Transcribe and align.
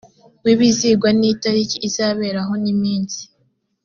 w 0.43 0.45
ibizigwa 0.53 1.09
n 1.19 1.21
itariki 1.31 1.77
izaberaho 1.87 2.53
n 2.63 2.65
iminsi 2.73 3.21